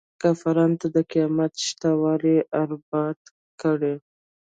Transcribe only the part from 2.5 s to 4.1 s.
ازبات کړي.